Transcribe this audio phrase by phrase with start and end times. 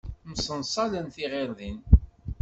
[0.31, 1.77] Msenṣalen tiɣeṛdin.